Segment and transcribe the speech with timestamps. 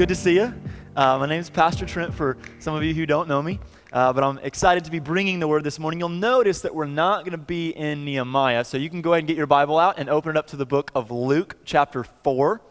[0.00, 0.50] good to see you.
[0.96, 3.60] Uh, my name is Pastor Trent for some of you who don't know me,
[3.92, 6.00] uh, but I'm excited to be bringing the word this morning.
[6.00, 9.18] You'll notice that we're not going to be in Nehemiah, so you can go ahead
[9.18, 12.02] and get your Bible out and open it up to the book of Luke, chapter
[12.02, 12.62] 4.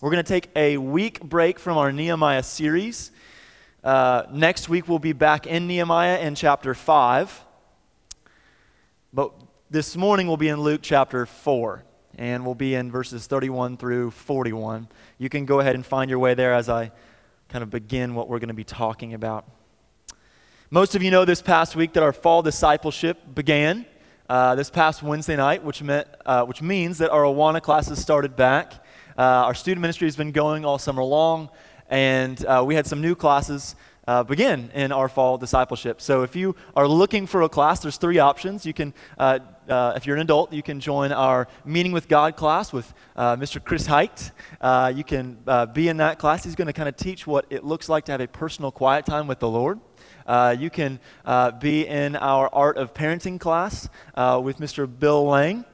[0.00, 3.10] We're going to take a week break from our Nehemiah series.
[3.84, 7.44] Uh, next week, we'll be back in Nehemiah in chapter 5.
[9.12, 9.34] But
[9.70, 11.84] this morning, we'll be in Luke chapter 4
[12.16, 14.88] and we'll be in verses 31 through 41.
[15.18, 16.90] You can go ahead and find your way there as I
[17.48, 19.46] kind of begin what we're going to be talking about.
[20.70, 23.84] Most of you know this past week that our fall discipleship began
[24.28, 28.36] uh, this past Wednesday night, which, meant, uh, which means that our Awana classes started
[28.36, 28.72] back.
[29.18, 31.50] Uh, our student ministry has been going all summer long,
[31.90, 33.76] and uh, we had some new classes
[34.06, 36.00] uh, begin in our fall discipleship.
[36.00, 38.64] So if you are looking for a class, there's three options.
[38.64, 42.36] You can, uh, uh, if you're an adult, you can join our Meeting with God
[42.36, 43.62] class with uh, Mr.
[43.62, 44.30] Chris Height.
[44.60, 46.44] Uh, you can uh, be in that class.
[46.44, 49.06] He's going to kind of teach what it looks like to have a personal quiet
[49.06, 49.80] time with the Lord.
[50.58, 51.00] you can
[51.60, 54.88] be in our Art of Parenting class with Mr.
[54.98, 55.64] Bill Lang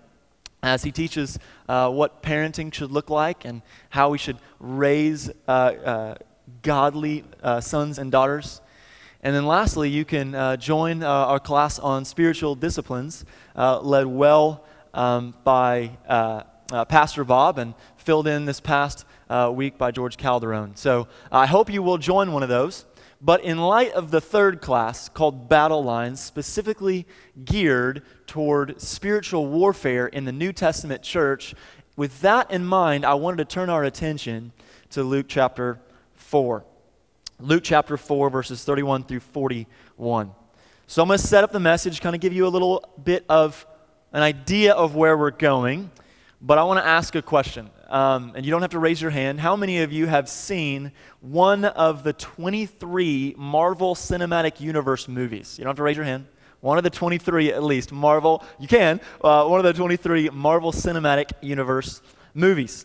[0.62, 5.50] as he teaches uh, what parenting should look like and how we should raise uh,
[5.50, 6.14] uh,
[6.62, 8.61] godly uh, sons and daughters.
[9.20, 13.24] And then lastly, you can uh, join uh, our class on spiritual disciplines,
[13.56, 19.05] uh, led well um, by uh, uh, Pastor Bob and filled in this past
[19.52, 20.77] week by George Calderon.
[20.77, 22.86] So I hope you will join one of those.
[23.20, 27.05] But in light of the third class called Battle Lines, specifically
[27.44, 31.56] geared toward spiritual warfare in the New Testament church,
[31.96, 34.52] with that in mind, I wanted to turn our attention
[34.91, 35.80] to Luke chapter
[36.14, 36.64] 4.
[37.41, 40.33] Luke chapter 4, verses 31 through 41.
[40.89, 43.24] So I'm going to set up the message, kind of give you a little bit
[43.29, 43.64] of
[44.13, 45.89] an idea of where we're going,
[46.42, 47.70] but I want to ask a question.
[47.89, 49.39] Um, and you don't have to raise your hand.
[49.39, 50.90] How many of you have seen
[51.20, 55.58] one of the 23 Marvel Cinematic Universe movies?
[55.58, 56.27] You don't have to raise your hand.
[56.58, 60.73] One of the 23, at least, Marvel, you can, uh, one of the 23 Marvel
[60.73, 62.02] Cinematic Universe
[62.34, 62.84] movies.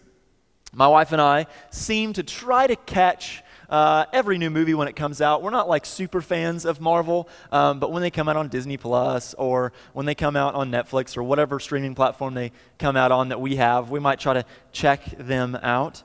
[0.73, 4.95] My wife and I seem to try to catch uh, every new movie when it
[4.95, 5.41] comes out.
[5.41, 8.77] We're not like super fans of Marvel, um, but when they come out on Disney
[8.77, 13.11] Plus or when they come out on Netflix or whatever streaming platform they come out
[13.11, 16.03] on that we have, we might try to check them out.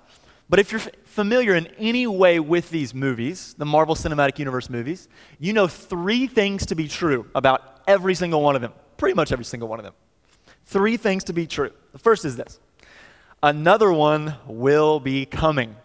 [0.49, 5.07] But if you're familiar in any way with these movies, the Marvel Cinematic Universe movies,
[5.39, 8.73] you know three things to be true about every single one of them.
[8.97, 9.93] Pretty much every single one of them.
[10.65, 11.73] Three things to be true.
[11.93, 12.61] The first is this
[13.43, 15.77] another one will be coming,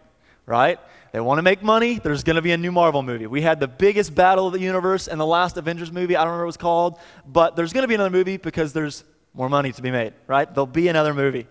[0.46, 0.80] right?
[1.14, 2.00] They want to make money.
[2.00, 3.28] There's going to be a new Marvel movie.
[3.28, 6.16] We had the biggest battle of the universe in the last Avengers movie.
[6.16, 8.74] I don't remember what it was called, but there's going to be another movie because
[8.74, 9.04] there's
[9.36, 10.52] more money to be made, right?
[10.52, 11.46] There'll be another movie.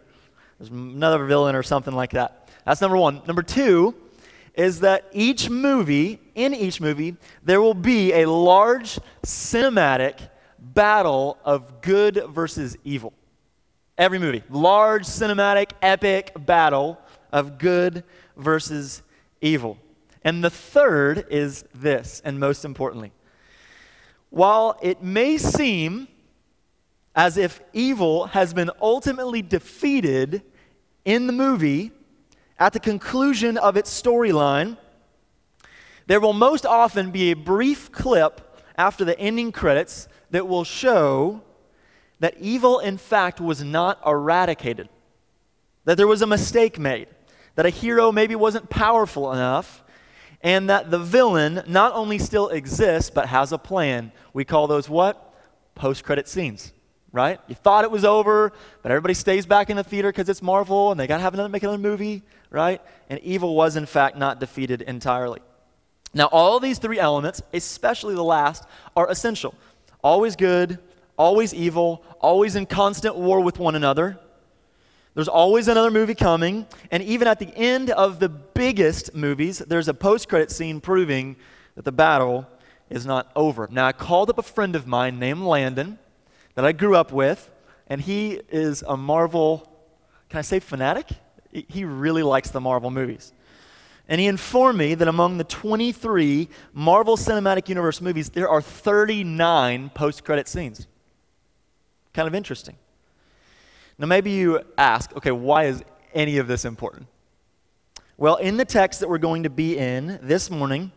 [0.58, 2.48] There's another villain or something like that.
[2.66, 3.22] That's number one.
[3.24, 3.94] Number two
[4.54, 10.18] is that each movie, in each movie, there will be a large cinematic
[10.58, 13.12] battle of good versus evil.
[13.96, 14.42] Every movie.
[14.50, 16.98] Large, cinematic, epic battle
[17.32, 18.02] of good
[18.36, 19.02] versus
[19.42, 19.76] evil.
[20.24, 23.12] And the third is this, and most importantly.
[24.30, 26.08] While it may seem
[27.14, 30.42] as if evil has been ultimately defeated
[31.04, 31.90] in the movie
[32.58, 34.78] at the conclusion of its storyline,
[36.06, 41.42] there will most often be a brief clip after the ending credits that will show
[42.20, 44.88] that evil, in fact, was not eradicated,
[45.84, 47.08] that there was a mistake made,
[47.54, 49.82] that a hero maybe wasn't powerful enough,
[50.42, 54.12] and that the villain not only still exists, but has a plan.
[54.32, 55.34] We call those what?
[55.74, 56.72] Post credit scenes,
[57.12, 57.38] right?
[57.46, 58.52] You thought it was over,
[58.82, 61.34] but everybody stays back in the theater because it's Marvel and they got to have
[61.34, 62.80] another, make another movie, right?
[63.08, 65.40] And evil was, in fact, not defeated entirely.
[66.14, 68.64] Now, all these three elements, especially the last,
[68.96, 69.54] are essential.
[70.02, 70.78] Always good,
[71.16, 74.18] always evil, always in constant war with one another.
[75.14, 79.88] There's always another movie coming, and even at the end of the biggest movies, there's
[79.88, 81.36] a post credit scene proving
[81.74, 82.46] that the battle
[82.88, 83.68] is not over.
[83.70, 85.98] Now, I called up a friend of mine named Landon
[86.54, 87.50] that I grew up with,
[87.88, 89.68] and he is a Marvel,
[90.30, 91.08] can I say fanatic?
[91.50, 93.34] He really likes the Marvel movies.
[94.08, 99.90] And he informed me that among the 23 Marvel Cinematic Universe movies, there are 39
[99.90, 100.86] post credit scenes.
[102.14, 102.76] Kind of interesting.
[104.02, 107.06] Now, maybe you ask, okay, why is any of this important?
[108.16, 110.90] Well, in the text that we're going to be in this morning,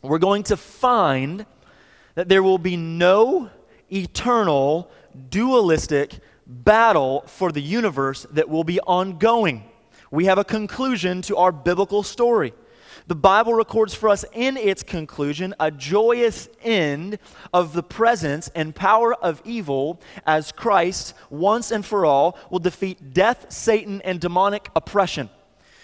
[0.00, 1.44] we're going to find
[2.14, 3.50] that there will be no
[3.92, 4.90] eternal,
[5.28, 9.62] dualistic battle for the universe that will be ongoing.
[10.10, 12.54] We have a conclusion to our biblical story.
[13.08, 17.20] The Bible records for us in its conclusion a joyous end
[17.52, 23.14] of the presence and power of evil as Christ, once and for all, will defeat
[23.14, 25.30] death, Satan, and demonic oppression.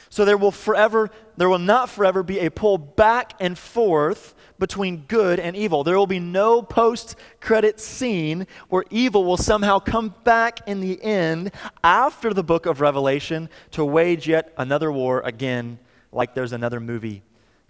[0.09, 5.05] So there will forever, there will not forever be a pull back and forth between
[5.07, 5.85] good and evil.
[5.85, 11.01] There will be no post credit scene where evil will somehow come back in the
[11.01, 11.53] end
[11.85, 15.79] after the book of Revelation to wage yet another war again
[16.13, 17.23] like there's another movie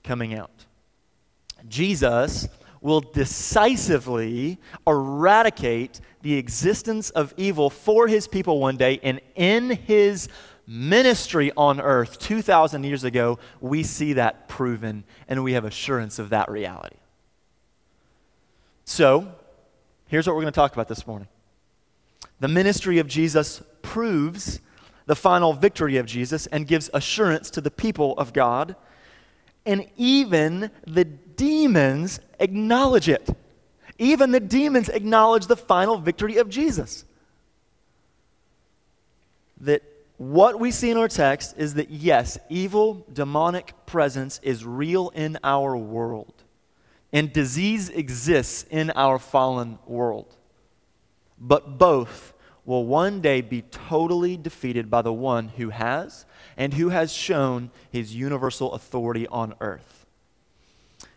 [0.03, 0.67] coming out.
[1.69, 2.49] Jesus
[2.81, 10.29] will decisively eradicate the existence of evil for his people one day, and in his
[10.67, 16.31] ministry on earth 2,000 years ago, we see that proven, and we have assurance of
[16.31, 16.97] that reality.
[18.85, 19.33] So,
[20.09, 21.29] here's what we're going to talk about this morning.
[22.41, 24.61] The ministry of Jesus proves
[25.07, 28.77] the final victory of Jesus and gives assurance to the people of God.
[29.65, 33.29] And even the demons acknowledge it.
[33.99, 37.05] Even the demons acknowledge the final victory of Jesus.
[39.61, 39.83] That
[40.17, 45.39] what we see in our text is that yes, evil, demonic presence is real in
[45.43, 46.35] our world,
[47.13, 50.35] and disease exists in our fallen world.
[51.39, 52.35] But both
[52.65, 56.25] will one day be totally defeated by the one who has
[56.57, 60.07] and who has shown his universal authority on earth.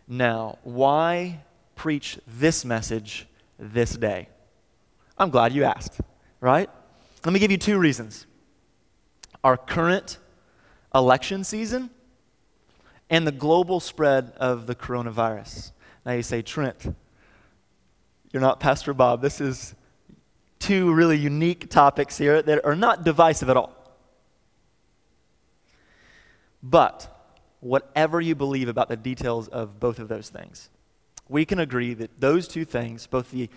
[0.08, 1.40] Now, why
[1.74, 3.26] preach this message
[3.58, 4.28] this day?
[5.18, 6.00] I'm glad you asked,
[6.40, 6.68] right?
[7.24, 8.26] Let me give you two reasons
[9.44, 10.18] our current
[10.92, 11.90] election season
[13.08, 15.70] and the global spread of the coronavirus.
[16.04, 16.96] Now you say, Trent,
[18.32, 19.22] you're not Pastor Bob.
[19.22, 19.75] This is
[20.58, 23.74] two really unique topics here that are not divisive at all.
[26.62, 27.12] But
[27.60, 30.70] whatever you believe about the details of both of those things,
[31.28, 33.48] we can agree that those two things, both the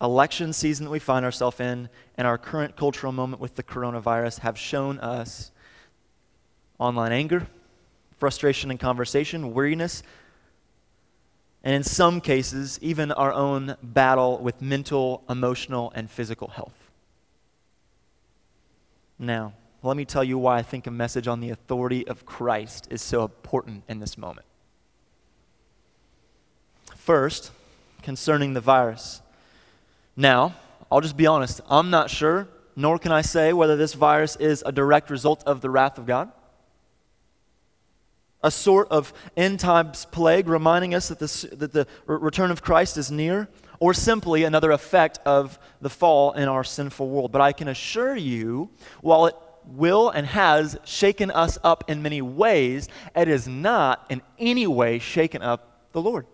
[0.00, 4.40] election season that we find ourselves in and our current cultural moment with the coronavirus,
[4.40, 5.50] have shown us
[6.78, 7.46] online anger,
[8.18, 10.02] frustration in conversation, weariness,
[11.64, 16.90] and in some cases, even our own battle with mental, emotional, and physical health.
[19.18, 19.52] Now,
[19.82, 23.02] let me tell you why I think a message on the authority of Christ is
[23.02, 24.46] so important in this moment.
[26.94, 27.50] First,
[28.02, 29.20] concerning the virus.
[30.16, 30.54] Now,
[30.90, 34.62] I'll just be honest, I'm not sure, nor can I say whether this virus is
[34.64, 36.30] a direct result of the wrath of God
[38.42, 42.96] a sort of end times plague reminding us that, this, that the return of Christ
[42.96, 43.48] is near,
[43.80, 47.32] or simply another effect of the fall in our sinful world.
[47.32, 48.70] But I can assure you,
[49.00, 54.22] while it will and has shaken us up in many ways, it has not in
[54.38, 56.26] any way shaken up the Lord.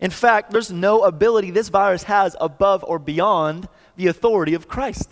[0.00, 5.10] In fact, there's no ability this virus has above or beyond the authority of Christ.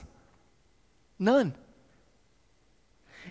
[1.19, 1.55] None.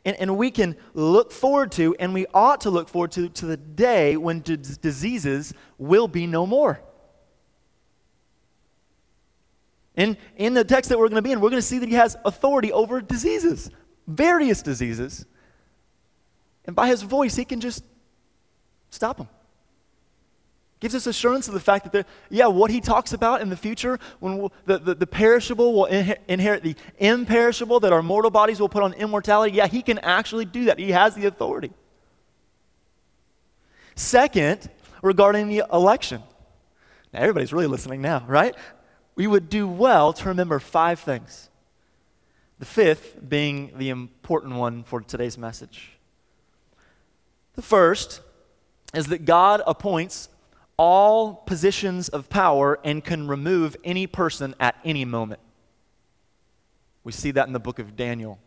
[0.06, 3.46] And, and we can look forward to, and we ought to look forward to, to
[3.48, 6.80] the day when d- diseases will be no more.
[9.96, 11.90] In, in the text that we're going to be in, we're going to see that
[11.90, 13.72] he has authority over diseases,
[14.08, 15.26] various diseases.
[16.66, 17.84] And by his voice, he can just
[18.92, 19.30] stop them
[20.80, 23.98] gives us assurance of the fact that, yeah, what he talks about in the future,
[24.20, 28.70] when we'll, the, the, the, perishable will inherit the imperishable, that our mortal bodies will
[28.70, 30.78] put on immortality, yeah, he can actually do that.
[30.78, 31.72] He has the authority.
[33.96, 34.70] Second,
[35.02, 36.22] regarding the election.
[37.14, 38.56] Now, everybody's really listening now, right?
[39.16, 41.50] We would do well to remember five things.
[42.60, 45.92] The fifth being the important one for today's message.
[47.56, 48.22] The first
[48.94, 50.30] is that God appoints
[50.78, 55.40] all positions of power and can remove any person at any moment.
[57.04, 58.40] We see that in the book of Daniel.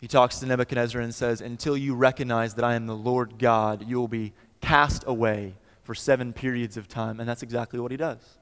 [0.00, 3.88] He talks to Nebuchadnezzar and says, Until you recognize that I am the Lord God,
[3.88, 7.20] you will be cast away for seven periods of time.
[7.20, 8.38] And that's exactly what he does.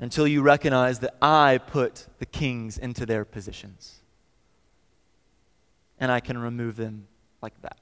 [0.00, 4.00] Until you recognize that I put the kings into their positions.
[6.00, 7.06] And I can remove them
[7.40, 7.78] like that.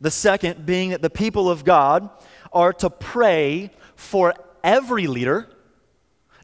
[0.00, 2.10] The second being that the people of God
[2.52, 5.48] are to pray for every leader,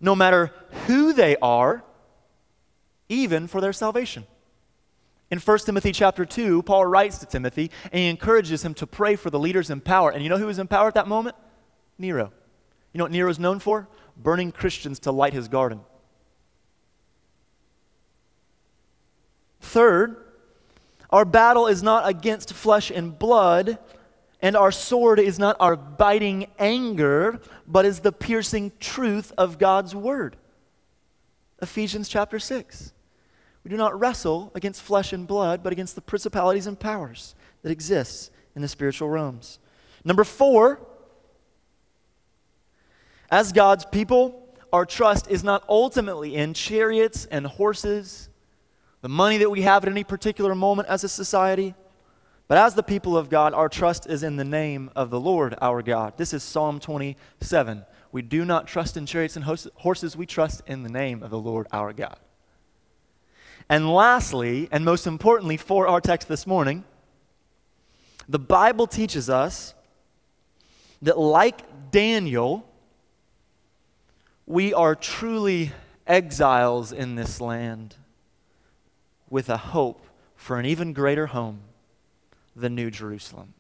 [0.01, 0.53] no matter
[0.87, 1.85] who they are,
[3.09, 4.27] even for their salvation.
[5.31, 9.17] In 1 Timothy chapter 2, Paul writes to Timothy and he encourages him to pray
[9.17, 10.11] for the leaders in power.
[10.11, 11.37] And you know who was in power at that moment?
[11.99, 12.33] Nero.
[12.93, 13.89] You know what Nero is known for?
[14.17, 15.81] Burning Christians to light his garden.
[19.61, 20.17] Third,
[21.13, 23.79] Our battle is not against flesh and blood,
[24.41, 29.95] and our sword is not our biting anger, but is the piercing truth of God's
[29.95, 30.37] word.
[31.61, 32.93] Ephesians chapter 6.
[33.63, 37.71] We do not wrestle against flesh and blood, but against the principalities and powers that
[37.71, 39.59] exist in the spiritual realms.
[40.05, 40.81] Number four,
[43.31, 48.29] as God's people, our trust is not ultimately in chariots and horses,
[49.03, 51.75] the money that we have at any particular moment as a society.
[52.49, 55.55] But as the people of God, our trust is in the name of the Lord
[55.61, 56.17] our God.
[56.17, 57.85] This is Psalm 27.
[58.13, 61.39] We do not trust in chariots and horses, we trust in the name of the
[61.39, 62.19] Lord our God.
[63.69, 66.85] And lastly, and most importantly for our text this morning,
[68.29, 69.75] the Bible teaches us
[71.01, 72.69] that, like Daniel,
[74.47, 75.73] we are truly
[76.07, 77.97] exiles in this land
[79.33, 80.05] with a hope
[80.37, 81.61] for an even greater home,
[82.55, 83.55] the New Jerusalem.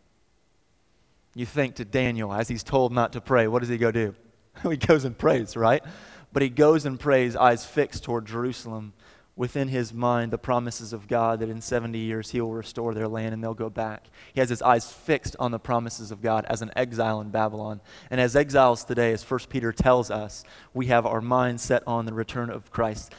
[1.34, 4.14] You think to Daniel, as he's told not to pray, what does he go do?
[4.68, 5.82] he goes and prays, right?
[6.30, 8.92] But he goes and prays, eyes fixed toward Jerusalem,
[9.34, 13.08] within his mind the promises of God that in 70 years he will restore their
[13.08, 14.08] land and they'll go back.
[14.34, 17.80] He has his eyes fixed on the promises of God as an exile in Babylon.
[18.10, 22.04] And as exiles today, as 1 Peter tells us, we have our minds set on
[22.04, 23.14] the return of Christ,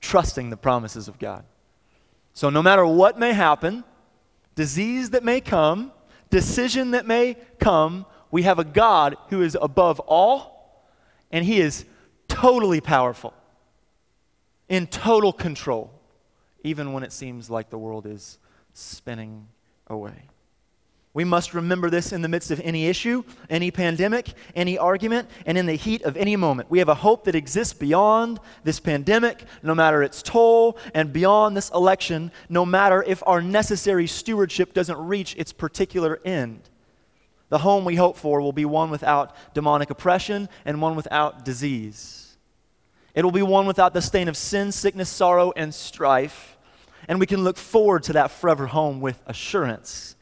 [0.00, 1.44] trusting the promises of God.
[2.34, 3.84] So no matter what may happen,
[4.56, 5.92] disease that may come,
[6.30, 10.84] decision that may come, we have a God who is above all
[11.30, 11.84] and he is
[12.28, 13.32] totally powerful
[14.68, 15.92] in total control,
[16.64, 18.38] even when it seems like the world is
[18.72, 19.46] spinning
[19.86, 20.28] away.
[21.14, 25.56] We must remember this in the midst of any issue, any pandemic, any argument, and
[25.56, 26.68] in the heat of any moment.
[26.68, 31.56] We have a hope that exists beyond this pandemic, no matter its toll, and beyond
[31.56, 36.68] this election, no matter if our necessary stewardship doesn't reach its particular end.
[37.48, 42.36] The home we hope for will be one without demonic oppression and one without disease.
[43.14, 46.56] It will be one without the stain of sin, sickness, sorrow, and strife.
[47.06, 50.13] And we can look forward to that forever home with assurance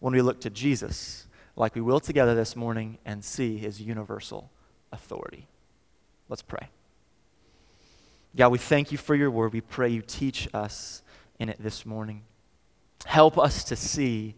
[0.00, 1.26] when we look to Jesus,
[1.56, 4.50] like we will together this morning, and see his universal
[4.92, 5.46] authority.
[6.28, 6.68] Let's pray.
[8.36, 9.52] God, we thank you for your word.
[9.52, 11.02] We pray you teach us
[11.38, 12.22] in it this morning.
[13.04, 14.34] Help us to see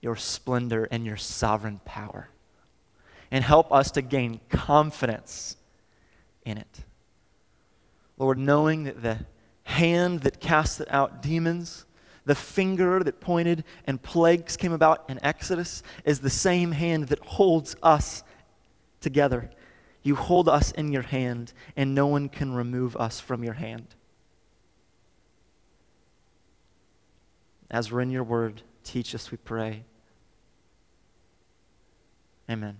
[0.00, 2.28] your splendor and your sovereign power.
[3.30, 5.56] And help us to gain confidence
[6.44, 6.80] in it.
[8.18, 9.18] Lord, knowing that the
[9.62, 11.86] hand that casted out demons,
[12.24, 17.18] the finger that pointed and plagues came about in Exodus, is the same hand that
[17.20, 18.22] holds us
[19.00, 19.50] together.
[20.02, 23.94] You hold us in your hand, and no one can remove us from your hand.
[27.70, 29.84] As we're in your word, teach us, we pray.
[32.50, 32.78] Amen.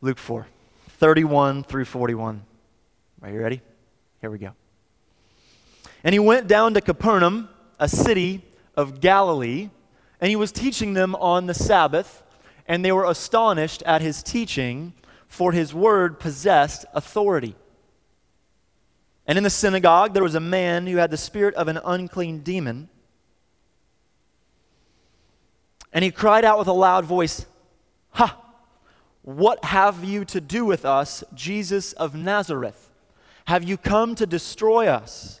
[0.00, 0.46] Luke 4.
[0.98, 2.42] 31 through 41.
[3.22, 3.60] Are you ready?
[4.20, 4.52] Here we go.
[6.04, 8.44] And he went down to Capernaum, a city
[8.76, 9.70] of Galilee,
[10.20, 12.22] and he was teaching them on the Sabbath,
[12.66, 14.92] and they were astonished at his teaching,
[15.28, 17.56] for his word possessed authority.
[19.26, 22.40] And in the synagogue there was a man who had the spirit of an unclean
[22.40, 22.88] demon.
[25.92, 27.46] And he cried out with a loud voice,
[28.12, 28.38] Ha!
[29.22, 32.90] What have you to do with us, Jesus of Nazareth?
[33.44, 35.40] Have you come to destroy us?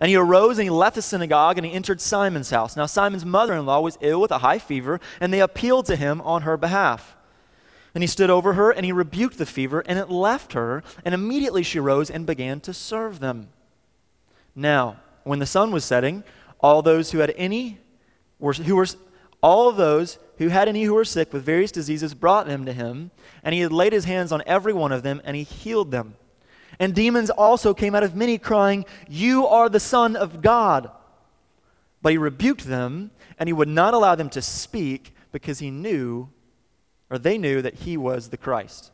[0.00, 2.74] And he arose and he left the synagogue and he entered Simon's house.
[2.74, 5.96] Now, Simon's mother in law was ill with a high fever, and they appealed to
[5.96, 7.16] him on her behalf.
[7.94, 11.14] And he stood over her and he rebuked the fever, and it left her, and
[11.14, 13.50] immediately she rose and began to serve them.
[14.54, 16.24] Now, when the sun was setting,
[16.60, 17.78] all those who had any
[18.38, 18.86] were, who were
[19.42, 23.10] all those who had any who were sick with various diseases brought them to him,
[23.42, 26.16] and he had laid his hands on every one of them, and he healed them.
[26.78, 30.90] And demons also came out of many, crying, You are the Son of God.
[32.02, 36.28] But he rebuked them, and he would not allow them to speak because he knew,
[37.10, 38.90] or they knew, that he was the Christ.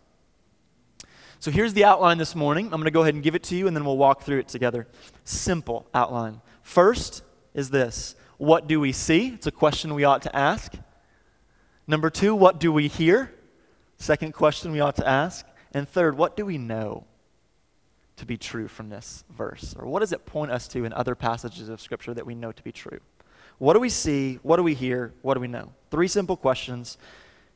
[1.38, 2.66] So here's the outline this morning.
[2.66, 4.38] I'm going to go ahead and give it to you, and then we'll walk through
[4.38, 4.88] it together.
[5.24, 6.40] Simple outline.
[6.62, 7.22] First,
[7.54, 9.28] is this What do we see?
[9.28, 10.74] It's a question we ought to ask.
[11.86, 13.32] Number two, what do we hear?
[13.98, 15.46] Second question we ought to ask.
[15.72, 17.04] And third, what do we know
[18.16, 19.74] to be true from this verse?
[19.78, 22.52] Or what does it point us to in other passages of Scripture that we know
[22.52, 23.00] to be true?
[23.58, 24.38] What do we see?
[24.42, 25.12] What do we hear?
[25.22, 25.72] What do we know?
[25.90, 26.98] Three simple questions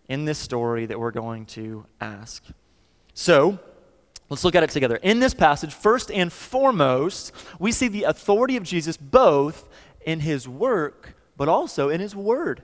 [0.08, 2.44] in this story that we're going to ask.
[3.14, 3.58] So,
[4.28, 4.96] let's look at it together.
[4.96, 9.68] In this passage, first and foremost, we see the authority of Jesus both
[10.04, 12.62] in his work, but also in his word.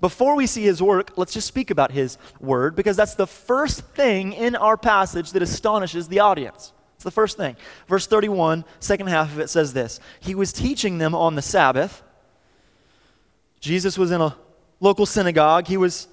[0.00, 3.82] Before we see his work, let's just speak about his word because that's the first
[3.82, 6.72] thing in our passage that astonishes the audience.
[6.94, 7.56] It's the first thing.
[7.86, 12.02] Verse 31, second half of it says this He was teaching them on the Sabbath.
[13.60, 14.34] Jesus was in a
[14.80, 15.66] local synagogue.
[15.66, 16.08] He was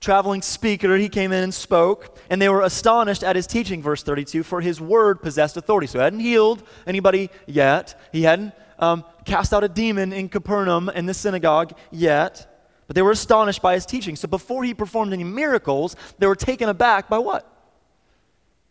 [0.00, 0.96] traveling speaker.
[0.96, 4.60] He came in and spoke, and they were astonished at his teaching, verse 32, for
[4.60, 5.86] his word possessed authority.
[5.86, 7.98] So he hadn't healed anybody yet.
[8.12, 12.55] He hadn't um, cast out a demon in Capernaum in the synagogue yet.
[12.86, 14.16] But they were astonished by his teaching.
[14.16, 17.50] So before he performed any miracles, they were taken aback by what?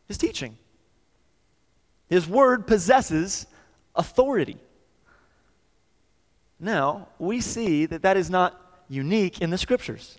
[0.07, 0.57] His teaching.
[2.07, 3.47] His word possesses
[3.95, 4.57] authority.
[6.59, 10.17] Now, we see that that is not unique in the scriptures.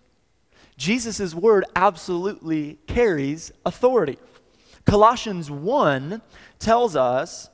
[0.76, 4.18] Jesus' word absolutely carries authority.
[4.84, 6.20] Colossians 1
[6.58, 7.48] tells us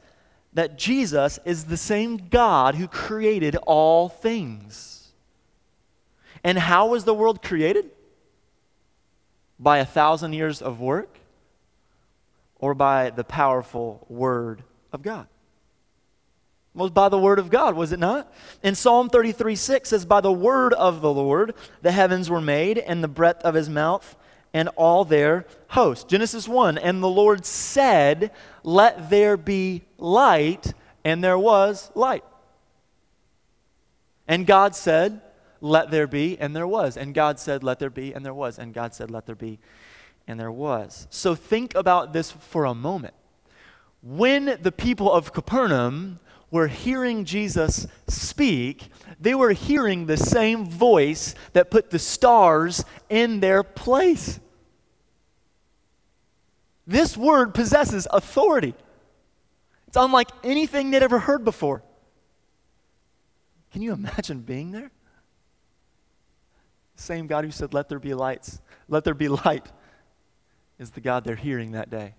[0.53, 5.02] that Jesus is the same God who created all things.
[6.45, 7.91] And how was the world created?
[9.59, 11.19] By a thousand years of work
[12.59, 15.27] or by the powerful Word of God?
[16.75, 18.33] was by the word of God, was it not?
[18.63, 22.79] In Psalm 33 6 says, By the word of the Lord the heavens were made,
[22.79, 24.17] and the breadth of his mouth,
[24.55, 26.09] and all their host.
[26.09, 28.31] Genesis 1 And the Lord said,
[28.63, 30.73] Let there be light,
[31.05, 32.25] and there was light.
[34.27, 35.21] And God said,
[35.63, 36.97] Let there be, and there was.
[36.97, 38.59] And God said, Let there be, and there was.
[38.59, 39.61] And God said, Let there be,
[40.27, 41.07] and there was.
[41.09, 43.15] So think about this for a moment.
[44.03, 46.19] When the people of Capernaum
[46.51, 48.89] were hearing Jesus speak,
[49.21, 54.41] they were hearing the same voice that put the stars in their place.
[56.89, 58.75] This word possesses authority.
[59.87, 61.85] It's unlike anything they'd ever heard before.
[63.71, 64.91] Can you imagine being there?
[67.03, 69.67] Same God who said, Let there be lights, let there be light,
[70.79, 72.15] is the God they're hearing that day.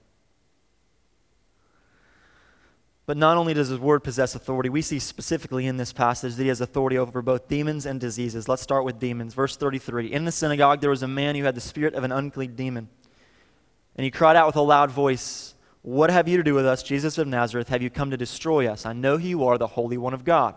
[3.06, 6.43] But not only does his word possess authority, we see specifically in this passage that
[6.43, 8.48] he has authority over both demons and diseases.
[8.48, 9.34] Let's start with demons.
[9.34, 12.12] Verse 33 In the synagogue, there was a man who had the spirit of an
[12.12, 12.89] unclean demon.
[13.96, 16.84] And he cried out with a loud voice, What have you to do with us,
[16.84, 17.69] Jesus of Nazareth?
[17.69, 18.86] Have you come to destroy us?
[18.86, 20.56] I know who you are, the Holy One of God.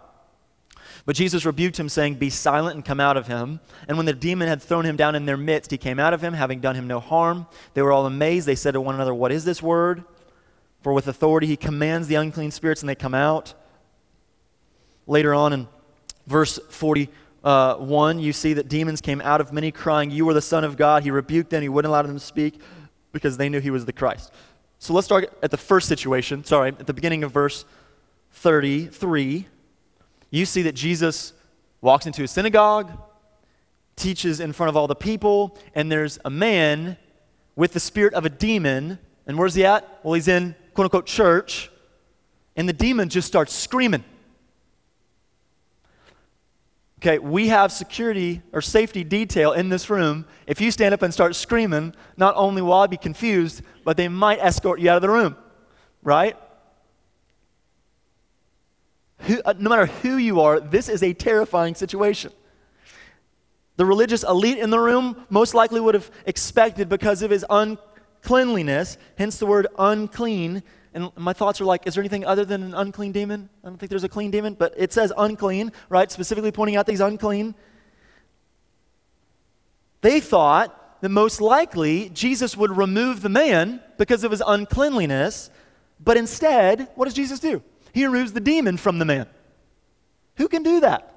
[1.07, 3.61] But Jesus rebuked him, saying, Be silent and come out of him.
[3.87, 6.21] And when the demon had thrown him down in their midst, he came out of
[6.21, 7.47] him, having done him no harm.
[7.75, 8.47] They were all amazed.
[8.47, 10.03] They said to one another, What is this word?
[10.83, 13.55] For with authority he commands the unclean spirits and they come out.
[15.07, 15.69] Later on in
[16.27, 20.42] verse 41, uh, you see that demons came out of many crying, You are the
[20.42, 21.05] Son of God.
[21.05, 22.61] He rebuked them, he wouldn't allow them to speak
[23.12, 24.33] because they knew he was the Christ.
[24.81, 26.45] So let's start at the first situation.
[26.45, 27.64] Sorry, at the beginning of verse
[28.33, 29.47] 33.
[30.31, 31.33] You see that Jesus
[31.81, 32.91] walks into a synagogue,
[33.95, 36.97] teaches in front of all the people, and there's a man
[37.55, 38.99] with the spirit of a demon.
[39.27, 40.01] And where's he at?
[40.03, 41.71] Well, he's in quote unquote church,
[42.57, 44.05] and the demon just starts screaming.
[47.01, 50.25] Okay, we have security or safety detail in this room.
[50.47, 54.09] If you stand up and start screaming, not only will I be confused, but they
[54.09, 55.37] might escort you out of the room,
[56.03, 56.37] right?
[59.20, 62.33] Who, uh, no matter who you are, this is a terrifying situation.
[63.76, 68.98] The religious elite in the room most likely would have expected, because of his uncleanliness,
[69.18, 70.62] hence the word unclean.
[70.94, 73.50] And my thoughts are like, is there anything other than an unclean demon?
[73.62, 76.11] I don't think there's a clean demon, but it says unclean, right?
[76.11, 77.55] Specifically pointing out that he's unclean.
[80.00, 85.50] They thought that most likely Jesus would remove the man because of his uncleanliness,
[86.02, 87.62] but instead, what does Jesus do?
[87.96, 89.26] He removes the demon from the man.
[90.35, 91.14] Who can do that?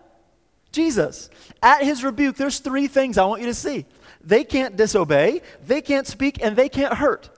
[0.72, 1.30] Jesus.
[1.62, 3.86] At his rebuke, there's three things I want you to see.
[4.24, 7.30] They can't disobey, they can't speak, and they can't hurt.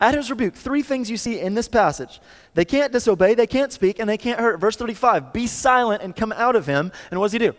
[0.00, 2.20] At his rebuke, three things you see in this passage.
[2.54, 4.58] They can't disobey, they can't speak, and they can't hurt.
[4.58, 6.90] Verse 35 Be silent and come out of him.
[7.12, 7.54] And what does he do?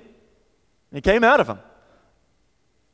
[0.92, 1.60] He came out of him.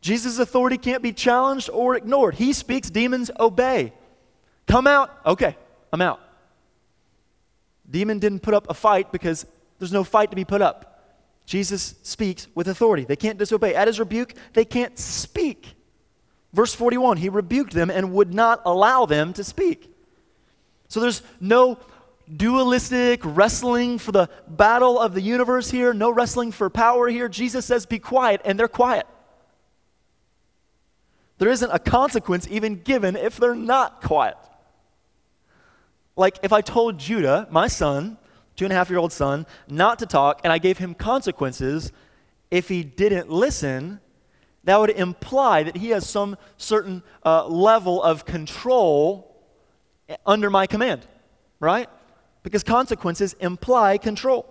[0.01, 2.35] Jesus' authority can't be challenged or ignored.
[2.35, 3.91] He speaks, demons obey.
[4.67, 5.09] Come out.
[5.25, 5.57] Okay,
[5.91, 6.19] I'm out.
[7.91, 9.45] Demon didn't put up a fight because
[9.77, 10.87] There's no fight to be put up.
[11.45, 13.03] Jesus speaks with authority.
[13.03, 13.75] They can't disobey.
[13.75, 15.73] At his rebuke, they can't speak.
[16.53, 19.93] Verse 41 He rebuked them and would not allow them to speak.
[20.87, 21.77] So there's no
[22.33, 27.27] dualistic wrestling for the battle of the universe here, no wrestling for power here.
[27.27, 29.07] Jesus says, Be quiet, and they're quiet.
[31.37, 34.37] There isn't a consequence even given if they're not quiet.
[36.15, 38.17] Like if I told Judah, my son,
[38.55, 41.91] two and a half year old son, not to talk, and I gave him consequences
[42.49, 43.99] if he didn't listen,
[44.65, 49.27] that would imply that he has some certain uh, level of control
[50.25, 51.07] under my command,
[51.59, 51.89] right?
[52.43, 54.45] Because consequences imply control.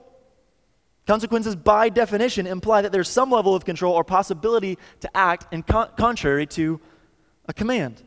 [1.06, 5.62] Consequences, by definition, imply that there's some level of control or possibility to act in
[5.62, 6.80] con- contrary to
[7.46, 8.02] a command.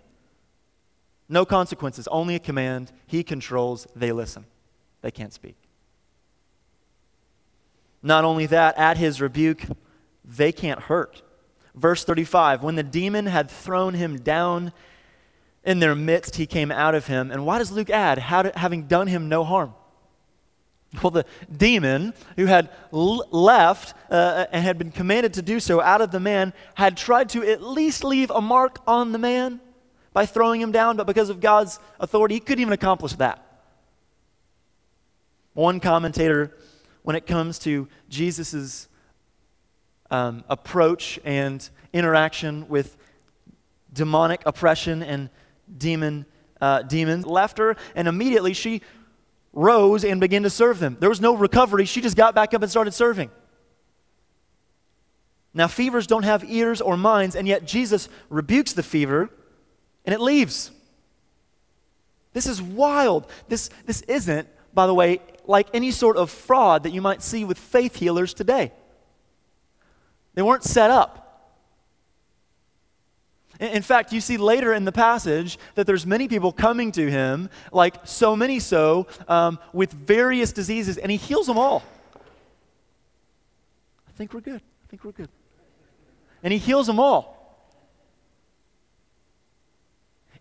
[1.34, 2.92] No consequences, only a command.
[3.08, 4.46] He controls, they listen.
[5.02, 5.56] They can't speak.
[8.04, 9.64] Not only that, at his rebuke,
[10.24, 11.24] they can't hurt.
[11.74, 14.74] Verse 35 When the demon had thrown him down
[15.64, 17.32] in their midst, he came out of him.
[17.32, 19.74] And why does Luke add, having done him no harm?
[21.02, 25.82] Well, the demon who had l- left uh, and had been commanded to do so
[25.82, 29.60] out of the man had tried to at least leave a mark on the man
[30.14, 33.44] by throwing him down, but because of God's authority, he couldn't even accomplish that.
[35.54, 36.56] One commentator,
[37.02, 38.88] when it comes to Jesus'
[40.10, 42.96] um, approach and interaction with
[43.92, 45.30] demonic oppression and
[45.76, 46.26] demon,
[46.62, 48.82] uh, demons, left her, and immediately she
[49.52, 50.98] rose and began to serve them.
[51.00, 51.86] There was no recovery.
[51.86, 53.30] She just got back up and started serving.
[55.54, 59.30] Now, fevers don't have ears or minds, and yet Jesus rebukes the fever
[60.06, 60.72] and it leaves.
[62.34, 63.28] This is wild.
[63.48, 67.46] This, this isn't, by the way, like any sort of fraud that you might see
[67.46, 68.72] with faith healers today.
[70.34, 71.20] They weren't set up.
[73.60, 77.50] In fact, you see later in the passage that there's many people coming to him,
[77.72, 81.84] like so many so, um, with various diseases, and he heals them all.
[84.08, 84.62] I think we're good.
[84.62, 85.30] I think we're good.
[86.42, 87.43] And he heals them all.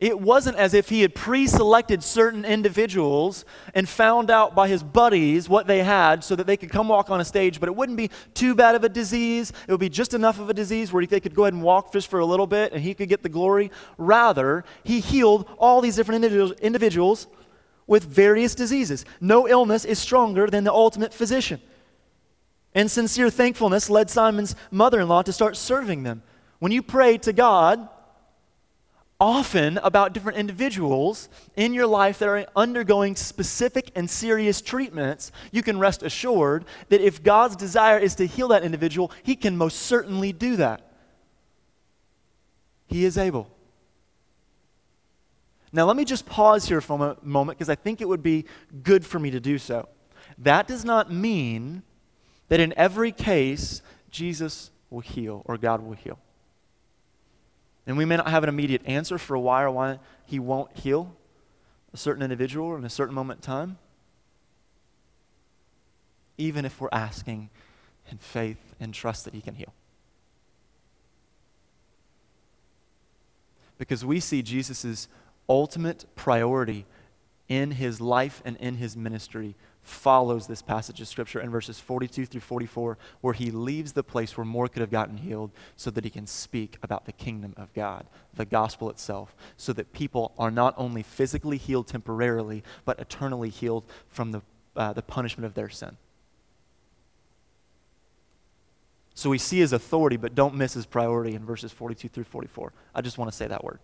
[0.03, 4.83] It wasn't as if he had pre selected certain individuals and found out by his
[4.83, 7.77] buddies what they had so that they could come walk on a stage, but it
[7.77, 9.53] wouldn't be too bad of a disease.
[9.69, 11.93] It would be just enough of a disease where they could go ahead and walk
[11.93, 13.71] just for a little bit and he could get the glory.
[13.97, 16.25] Rather, he healed all these different
[16.61, 17.29] individuals,
[17.87, 19.05] with various diseases.
[19.21, 21.61] No illness is stronger than the ultimate physician.
[22.75, 26.25] And sincere thankfulness led Simon's mother in law to start serving them.
[26.59, 27.89] When you pray to God,
[29.23, 35.63] often about different individuals in your life that are undergoing specific and serious treatments, you
[35.63, 39.79] can rest assured that if God's desire is to heal that individual, He can most
[39.79, 40.83] certainly do that.
[42.89, 43.49] He is able.
[45.73, 48.45] Now, let me just pause here for a moment because I think it would be
[48.83, 49.89] good for me to do so.
[50.37, 51.85] That does not mean
[52.49, 56.19] that in every case, Jesus will heal or God will heal.
[57.87, 61.15] And we may not have an immediate answer for why or why he won't heal
[61.93, 63.79] a certain individual in a certain moment in time.
[66.39, 67.51] Even if we're asking
[68.11, 69.73] in faith and trust that he can heal.
[73.79, 75.09] Because we see Jesus'
[75.49, 76.87] ultimate priority
[77.49, 82.27] in his life and in his ministry follows this passage of Scripture in verses 42
[82.27, 86.05] through 44, where he leaves the place where more could have gotten healed so that
[86.05, 90.51] he can speak about the kingdom of God, the gospel itself, so that people are
[90.51, 94.43] not only physically healed temporarily, but eternally healed from the,
[94.77, 95.97] uh, the punishment of their sin.
[99.15, 102.73] So we see his authority, but don't miss his priority in verses 42 through 44.
[102.95, 103.79] I just want to say that word.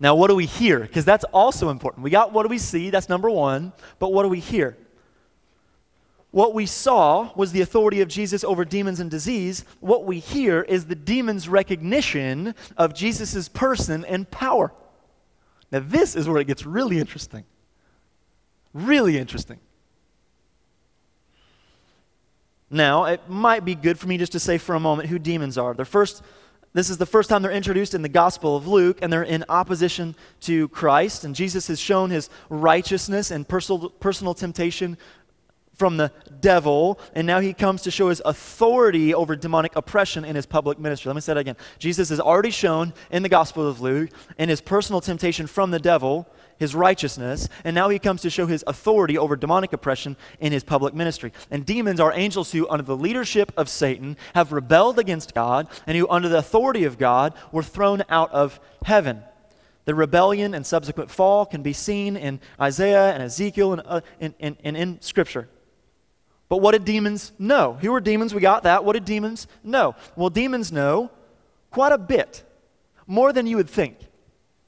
[0.00, 0.80] Now, what do we hear?
[0.80, 2.02] Because that's also important.
[2.02, 2.90] We got what do we see?
[2.90, 3.72] That's number one.
[3.98, 4.76] But what do we hear?
[6.32, 9.64] What we saw was the authority of Jesus over demons and disease.
[9.80, 14.72] What we hear is the demons' recognition of Jesus' person and power.
[15.70, 17.44] Now, this is where it gets really interesting.
[18.72, 19.60] Really interesting.
[22.70, 25.58] Now, it might be good for me just to say for a moment who demons
[25.58, 25.74] are.
[25.74, 26.22] They're first
[26.74, 29.44] this is the first time they're introduced in the Gospel of Luke, and they're in
[29.48, 31.24] opposition to Christ.
[31.24, 34.96] And Jesus has shown his righteousness and personal, personal temptation
[35.74, 40.36] from the devil, and now he comes to show his authority over demonic oppression in
[40.36, 41.08] his public ministry.
[41.08, 41.56] Let me say that again.
[41.78, 45.78] Jesus has already shown in the Gospel of Luke in his personal temptation from the
[45.78, 46.28] devil
[46.62, 50.62] his righteousness, and now he comes to show his authority over demonic oppression in his
[50.62, 51.32] public ministry.
[51.50, 55.98] And demons are angels who, under the leadership of Satan, have rebelled against God, and
[55.98, 59.24] who, under the authority of God, were thrown out of heaven.
[59.86, 64.32] The rebellion and subsequent fall can be seen in Isaiah and Ezekiel and, uh, in,
[64.38, 65.48] in, in, in Scripture.
[66.48, 67.72] But what did demons know?
[67.80, 68.32] Who were demons?
[68.32, 68.84] We got that.
[68.84, 69.96] What did demons know?
[70.14, 71.10] Well, demons know
[71.72, 72.44] quite a bit,
[73.08, 73.96] more than you would think.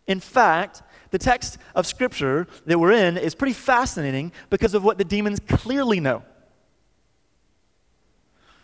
[0.09, 0.83] In fact,
[1.15, 5.39] the text of Scripture that we're in is pretty fascinating because of what the demons
[5.39, 6.25] clearly know.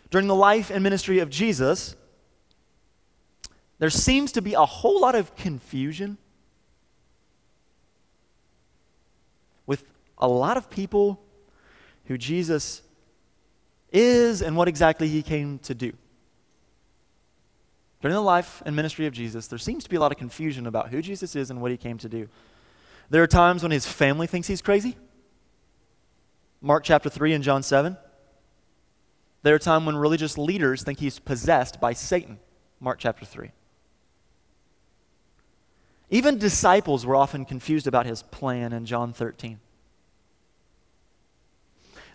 [0.09, 1.95] During the life and ministry of Jesus,
[3.79, 6.17] there seems to be a whole lot of confusion
[9.65, 9.85] with
[10.17, 11.21] a lot of people
[12.07, 12.81] who Jesus
[13.93, 15.93] is and what exactly he came to do.
[18.01, 20.65] During the life and ministry of Jesus, there seems to be a lot of confusion
[20.65, 22.27] about who Jesus is and what he came to do.
[23.09, 24.97] There are times when his family thinks he's crazy.
[26.61, 27.97] Mark chapter 3 and John 7.
[29.43, 32.39] There are times when religious leaders think he's possessed by Satan.
[32.79, 33.51] Mark chapter 3.
[36.09, 39.59] Even disciples were often confused about his plan in John 13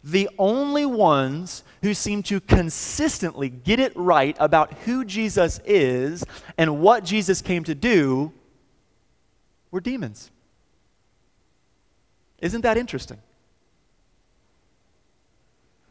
[0.06, 6.24] the only ones who seem to consistently get it right about who Jesus is
[6.56, 8.32] and what Jesus came to do
[9.72, 10.30] were demons.
[12.38, 13.18] Isn't that interesting?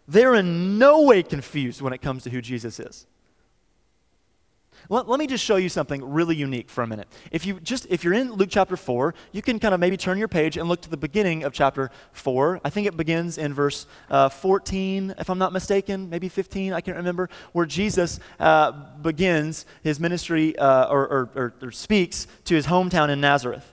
[0.07, 3.05] They're in no way confused when it comes to who Jesus is.
[4.89, 7.07] Let, let, me just show you something really unique for a minute.
[7.31, 10.17] If you just if you're in Luke chapter 4, you can kind of maybe turn
[10.17, 12.61] your page and look to the beginning of chapter 4.
[12.63, 16.81] I think it begins in verse uh, 14, if I'm not mistaken, maybe 15, I
[16.81, 18.71] can't remember, where Jesus uh,
[19.01, 23.71] begins his ministry uh, or, or, or, or speaks to his hometown in Nazareth.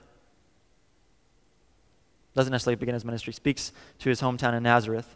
[2.35, 5.07] Doesn't necessarily begin his ministry, speaks to his hometown in Nazareth.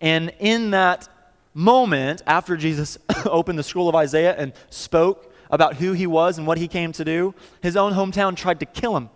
[0.00, 1.08] And in that
[1.54, 6.46] moment, after Jesus opened the scroll of Isaiah and spoke about who he was and
[6.46, 9.10] what he came to do, his own hometown tried to kill him.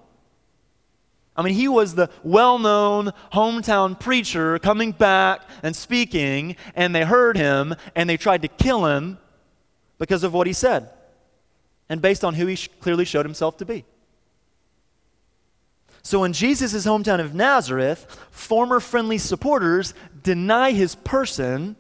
[1.35, 7.05] I mean, he was the well known hometown preacher coming back and speaking, and they
[7.05, 9.19] heard him and they tried to kill him
[9.99, 10.91] because of what he said
[11.89, 13.85] and based on who he sh- clearly showed himself to be.
[16.03, 21.77] So, in Jesus' hometown of Nazareth, former friendly supporters deny his person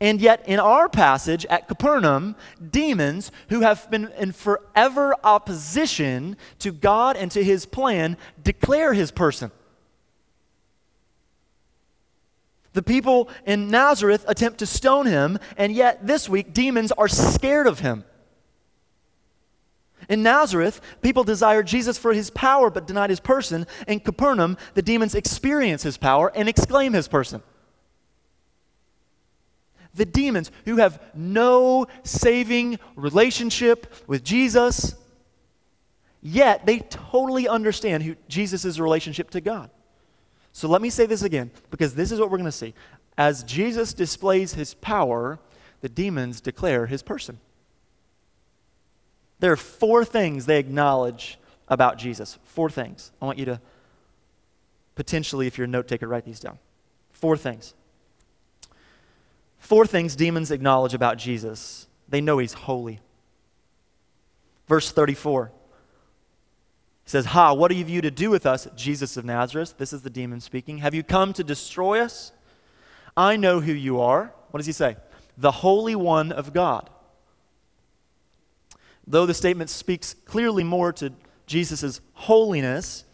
[0.00, 2.34] and yet, in our passage at Capernaum,
[2.70, 9.10] demons who have been in forever opposition to God and to his plan declare his
[9.10, 9.50] person.
[12.72, 17.68] The people in Nazareth attempt to stone him, and yet this week, demons are scared
[17.68, 18.04] of him.
[20.08, 23.66] In Nazareth, people desired Jesus for his power but denied his person.
[23.86, 27.42] In Capernaum, the demons experience his power and exclaim his person
[29.94, 34.94] the demons who have no saving relationship with Jesus,
[36.20, 39.70] yet they totally understand who Jesus' relationship to God.
[40.52, 42.74] So let me say this again, because this is what we're going to see.
[43.16, 45.38] As Jesus displays his power,
[45.80, 47.38] the demons declare his person.
[49.40, 52.38] There are four things they acknowledge about Jesus.
[52.44, 53.12] Four things.
[53.20, 53.60] I want you to
[54.94, 56.58] potentially, if you're a note taker, write these down.
[57.12, 57.74] Four things.
[59.64, 63.00] Four things demons acknowledge about Jesus they know he's holy.
[64.68, 65.50] Verse 34
[67.04, 69.76] he says, Ha, what have you to do with us, Jesus of Nazareth?
[69.78, 70.78] This is the demon speaking.
[70.78, 72.30] Have you come to destroy us?
[73.16, 74.34] I know who you are.
[74.50, 74.96] What does he say?
[75.38, 76.90] The Holy One of God.
[79.06, 81.10] Though the statement speaks clearly more to
[81.46, 83.04] Jesus' holiness,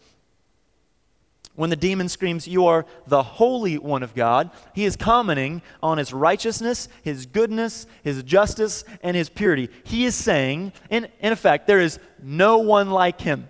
[1.55, 5.97] when the demon screams, You are the Holy One of God, he is commenting on
[5.97, 9.69] his righteousness, his goodness, his justice, and his purity.
[9.83, 13.47] He is saying, in, in effect, there is no one like him.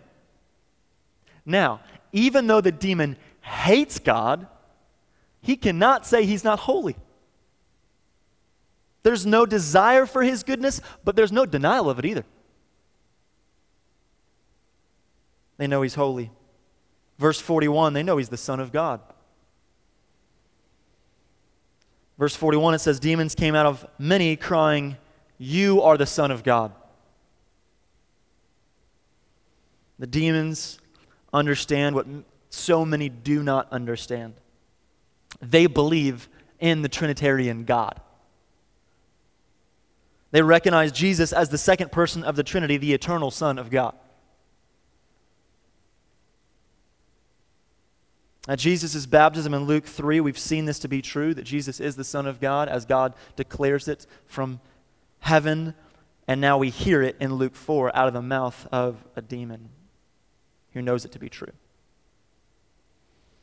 [1.46, 4.48] Now, even though the demon hates God,
[5.42, 6.96] he cannot say he's not holy.
[9.04, 12.26] There's no desire for his goodness, but there's no denial of it either.
[15.58, 16.32] They know he's holy.
[17.22, 19.00] Verse 41, they know he's the Son of God.
[22.18, 24.98] Verse 41, it says, Demons came out of many, crying,
[25.38, 26.74] You are the Son of God.
[30.00, 30.80] The demons
[31.32, 32.08] understand what
[32.50, 34.34] so many do not understand.
[35.44, 36.28] They believe
[36.60, 38.02] in the Trinitarian God.
[40.32, 43.94] They recognize Jesus as the second person of the Trinity, the eternal Son of God.
[48.48, 51.96] At Jesus' baptism in Luke 3, we've seen this to be true that Jesus is
[51.96, 54.60] the Son of God as God declares it from
[55.20, 55.76] heaven.
[56.28, 59.70] And now we hear it in Luke 4 out of the mouth of a demon
[60.74, 61.52] who knows it to be true.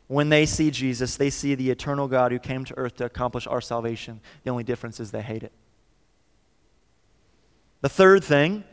[0.08, 3.46] When they see Jesus, they see the eternal God who came to earth to accomplish
[3.46, 4.20] our salvation.
[4.42, 5.52] The only difference is they hate it.
[7.82, 8.64] The third thing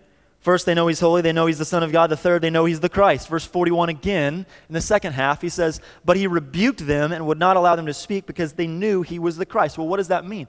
[0.46, 1.24] First, they know he's holy.
[1.24, 2.12] They know he's the Son of God.
[2.12, 3.30] The third, they know he's the Christ.
[3.30, 7.40] Verse 41 again, in the second half, he says, But he rebuked them and would
[7.40, 9.80] not allow them to speak because they knew he was the Christ.
[9.80, 10.48] Well, what does that mean?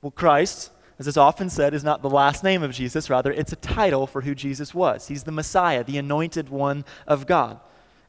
[0.00, 3.10] Well, Christ, as is often said, is not the last name of Jesus.
[3.10, 5.08] Rather, it's a title for who Jesus was.
[5.08, 7.60] He's the Messiah, the anointed one of God,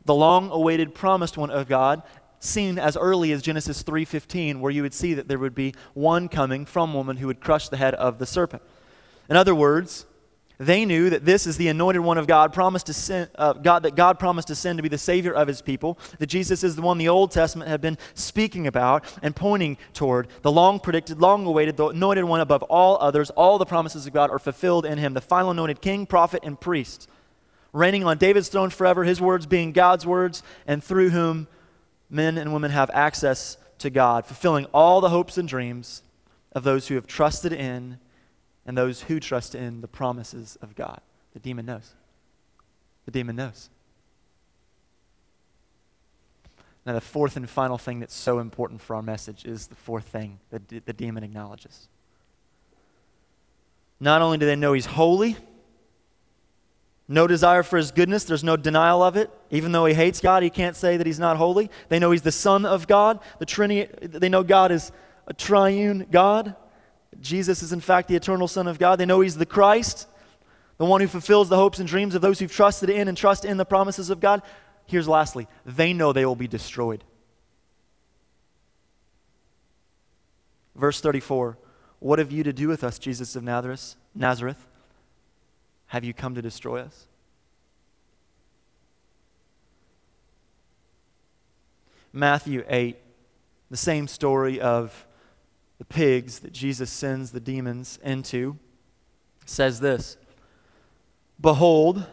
[0.05, 2.01] the long awaited promised one of God,
[2.39, 6.29] seen as early as Genesis 3:15 where you would see that there would be one
[6.29, 8.63] coming from woman who would crush the head of the serpent.
[9.29, 10.05] In other words,
[10.65, 13.83] they knew that this is the anointed one of God, promised to send, uh, God,
[13.83, 16.75] that God promised to send to be the Savior of his people, that Jesus is
[16.75, 21.19] the one the Old Testament had been speaking about and pointing toward, the long predicted,
[21.19, 23.29] long awaited, the anointed one above all others.
[23.31, 26.59] All the promises of God are fulfilled in him, the final anointed king, prophet, and
[26.59, 27.09] priest,
[27.71, 31.47] reigning on David's throne forever, his words being God's words, and through whom
[32.09, 36.03] men and women have access to God, fulfilling all the hopes and dreams
[36.53, 37.97] of those who have trusted in
[38.65, 41.01] and those who trust in the promises of God.
[41.33, 41.93] The demon knows.
[43.05, 43.69] The demon knows.
[46.85, 50.05] Now, the fourth and final thing that's so important for our message is the fourth
[50.05, 51.87] thing that the, the demon acknowledges.
[53.99, 55.37] Not only do they know he's holy,
[57.07, 59.29] no desire for his goodness, there's no denial of it.
[59.49, 61.69] Even though he hates God, he can't say that he's not holy.
[61.87, 63.19] They know he's the Son of God.
[63.39, 64.91] The Trinity, they know God is
[65.27, 66.55] a triune God.
[67.21, 68.99] Jesus is, in fact, the eternal Son of God.
[68.99, 70.07] They know He's the Christ,
[70.77, 73.45] the one who fulfills the hopes and dreams of those who've trusted in and trust
[73.45, 74.41] in the promises of God.
[74.85, 77.03] Here's lastly they know they will be destroyed.
[80.75, 81.57] Verse 34
[81.99, 83.95] What have you to do with us, Jesus of Nazareth?
[84.15, 84.67] Nazareth?
[85.87, 87.07] Have you come to destroy us?
[92.11, 92.95] Matthew 8,
[93.71, 95.05] the same story of
[95.77, 98.57] the pigs that Jesus sends the demons into,
[99.45, 100.17] says this
[101.39, 102.05] Behold,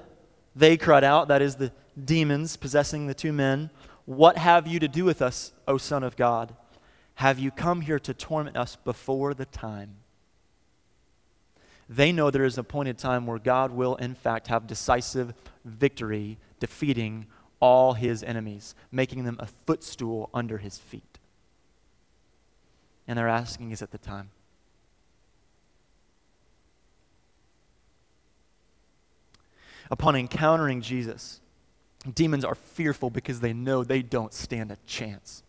[0.57, 3.71] they cried out, that is, the demons possessing the two men,
[4.07, 6.55] What have you to do with us, O Son of God?
[7.15, 9.97] Have you come here to torment us before the time?
[11.89, 16.39] They know there is an appointed time where God will, in fact, have decisive victory,
[16.61, 17.27] defeating
[17.61, 21.20] all his enemies, making them a footstool under his feet
[23.07, 24.31] and they're asking is at the time.
[29.91, 31.41] Upon encountering Jesus,
[32.15, 35.43] demons are fearful because they know they don't stand a chance.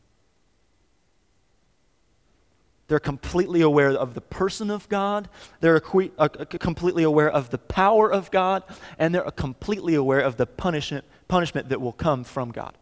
[2.87, 5.29] They're completely aware of the person of God.
[5.61, 5.81] They're
[6.17, 8.63] uh, completely aware of the power of God.
[8.99, 12.75] And they're completely aware of the punishment, punishment that will come from God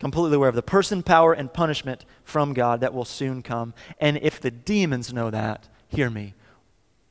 [0.00, 3.74] completely aware of the person, power, and punishment from God that will soon come.
[4.00, 6.34] And if the demons know that, hear me,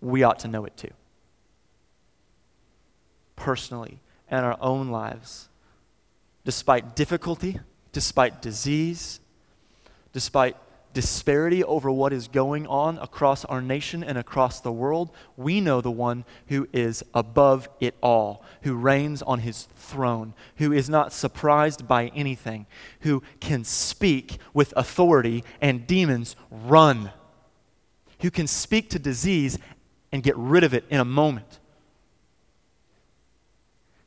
[0.02, 0.91] we ought to know it too.
[3.36, 5.50] Personally, and our own lives,
[6.46, 7.60] despite difficulty,
[7.91, 9.19] despite disease,
[10.12, 10.56] despite
[10.93, 15.82] disparity over what is going on across our nation and across the world, we know
[15.82, 21.12] the one who is above it all, who reigns on his throne, who is not
[21.12, 22.65] surprised by anything,
[23.01, 27.12] who can speak with authority and demons run,
[28.21, 29.58] who can speak to disease
[30.12, 31.60] and get rid of it in a moment,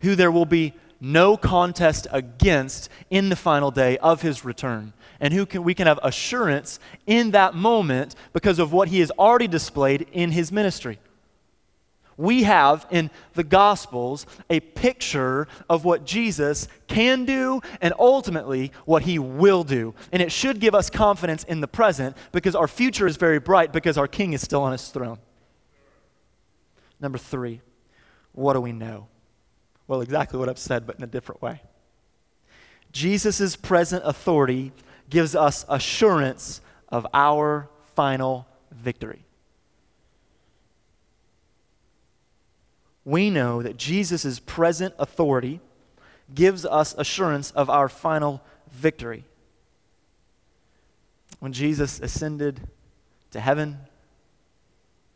[0.01, 5.33] who there will be no contest against in the final day of his return and
[5.33, 9.49] who can, we can have assurance in that moment because of what he has already
[9.49, 10.99] displayed in his ministry.
[12.19, 19.03] We have in the Gospels a picture of what Jesus can do and ultimately what
[19.03, 19.95] he will do.
[20.13, 23.73] And it should give us confidence in the present because our future is very bright
[23.73, 25.19] because our king is still on his throne.
[27.01, 27.61] Number three,
[28.33, 29.09] what do we know?
[29.87, 31.61] Well, exactly what I've said, but in a different way.
[32.93, 34.73] Jesus' present authority
[35.09, 39.25] gives us assurance of our final victory.
[43.05, 45.61] We know that Jesus' present authority
[46.35, 48.43] gives us assurance of our final
[48.73, 49.25] victory.
[51.39, 52.61] When Jesus ascended
[53.31, 53.79] to heaven,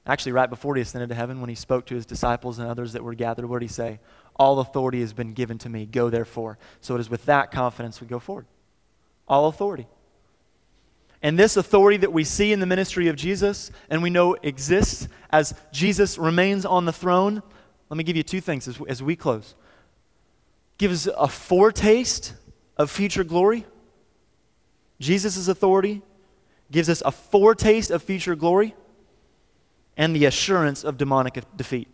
[0.07, 2.93] actually, right before he ascended to heaven, when he spoke to his disciples and others
[2.93, 3.99] that were gathered, what did he say?
[4.36, 5.84] All authority has been given to me.
[5.84, 6.59] Go therefore.
[6.80, 8.47] So it is with that confidence we go forward.
[9.31, 9.87] All authority.
[11.22, 15.07] And this authority that we see in the ministry of Jesus and we know exists
[15.31, 17.43] as Jesus remains on the throne,
[17.89, 19.55] let me give you two things as, as we close.
[20.78, 22.35] Gives a foretaste
[22.76, 23.66] of future glory.
[24.99, 26.03] Jesus' authority
[26.72, 28.74] gives us a foretaste of future glory
[29.97, 31.89] and the assurance of demonic defeat.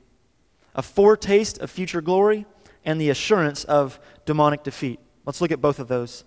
[0.74, 2.46] A foretaste of future glory
[2.84, 5.00] and the assurance of demonic defeat.
[5.24, 6.24] Let's look at both of those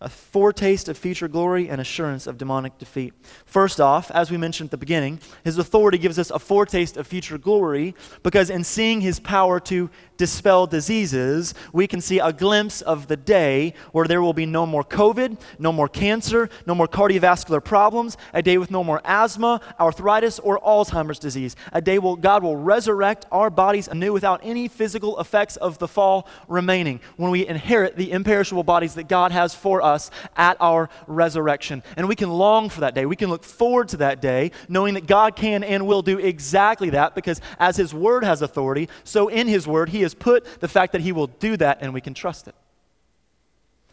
[0.00, 3.12] a foretaste of future glory and assurance of demonic defeat.
[3.44, 7.06] First off, as we mentioned at the beginning, his authority gives us a foretaste of
[7.06, 9.90] future glory because in seeing his power to
[10.20, 14.66] dispel diseases, we can see a glimpse of the day where there will be no
[14.66, 19.62] more COVID, no more cancer, no more cardiovascular problems, a day with no more asthma,
[19.80, 21.56] arthritis, or Alzheimer's disease.
[21.72, 25.88] A day where God will resurrect our bodies anew without any physical effects of the
[25.88, 30.90] fall remaining when we inherit the imperishable bodies that God has for us at our
[31.06, 31.82] resurrection.
[31.96, 33.06] And we can long for that day.
[33.06, 36.90] We can look forward to that day, knowing that God can and will do exactly
[36.90, 40.68] that because as His Word has authority, so in His Word, He has put the
[40.68, 42.54] fact that He will do that and we can trust it.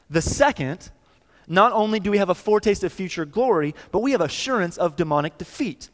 [0.09, 0.89] The second,
[1.47, 4.95] not only do we have a foretaste of future glory, but we have assurance of
[4.95, 5.89] demonic defeat.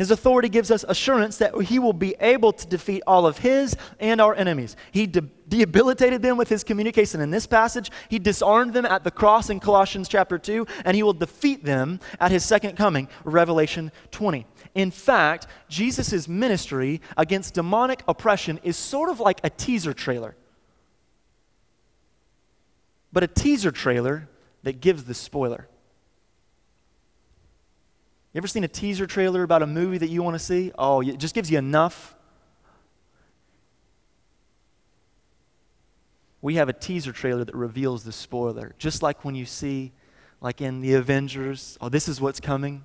[0.00, 3.76] His authority gives us assurance that he will be able to defeat all of his
[3.98, 4.74] and our enemies.
[4.92, 7.90] He de- debilitated them with his communication in this passage.
[8.08, 12.00] He disarmed them at the cross in Colossians chapter 2, and he will defeat them
[12.18, 14.46] at his second coming, Revelation 20.
[14.74, 20.36] In fact, Jesus' ministry against demonic oppression is sort of like a teaser trailer.
[23.12, 24.28] But a teaser trailer
[24.62, 25.66] that gives the spoiler.
[28.32, 30.70] You ever seen a teaser trailer about a movie that you want to see?
[30.78, 32.14] Oh, it just gives you enough.
[36.40, 38.74] We have a teaser trailer that reveals the spoiler.
[38.78, 39.92] Just like when you see,
[40.40, 42.84] like in the Avengers, oh, this is what's coming.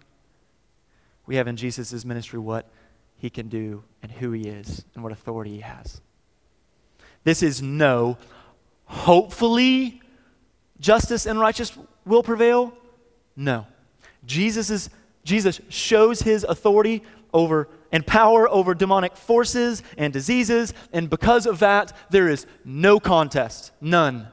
[1.26, 2.70] We have in Jesus' ministry what
[3.18, 6.02] he can do and who he is and what authority he has.
[7.24, 8.18] This is no,
[8.86, 10.02] hopefully,
[10.80, 12.74] justice and righteousness will prevail.
[13.36, 13.66] No.
[14.26, 14.90] Jesus'
[15.24, 17.04] Jesus shows his authority
[17.34, 23.00] over and power over demonic forces and diseases, and because of that, there is no
[23.00, 23.72] contest.
[23.82, 24.28] None.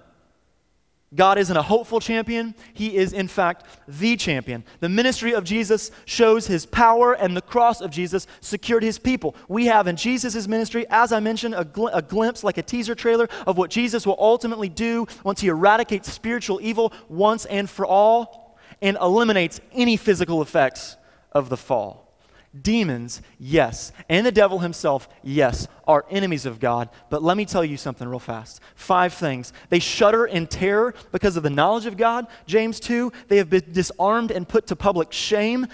[1.14, 4.64] God isn't a hopeful champion, He is, in fact, the champion.
[4.80, 9.36] The ministry of Jesus shows His power, and the cross of Jesus secured His people.
[9.48, 12.94] We have in Jesus' ministry, as I mentioned, a, gl- a glimpse, like a teaser
[12.94, 17.84] trailer, of what Jesus will ultimately do once He eradicates spiritual evil once and for
[17.86, 20.96] all and eliminates any physical effects
[21.30, 22.01] of the fall.
[22.60, 26.90] Demons, yes, and the devil himself, yes, are enemies of God.
[27.08, 28.60] But let me tell you something real fast.
[28.74, 29.54] Five things.
[29.70, 32.26] They shudder in terror because of the knowledge of God.
[32.46, 35.66] James 2, they have been disarmed and put to public shame.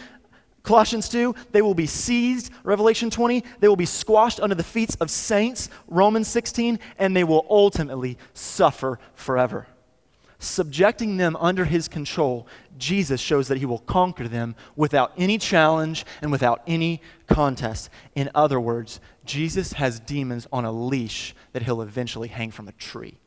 [0.63, 2.53] Colossians 2, they will be seized.
[2.63, 5.71] Revelation 20, they will be squashed under the feet of saints.
[5.89, 9.67] Romans 16, and they will ultimately suffer forever
[10.39, 12.47] subjecting them under his control,
[12.79, 17.91] Jesus shows that he will conquer them without any challenge and without any contest.
[18.15, 22.73] In other words, Jesus has demons on a leash that he'll eventually hang from a
[22.73, 23.19] tree.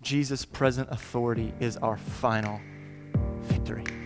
[0.00, 2.60] Jesus' present authority is our final
[3.42, 4.01] victory.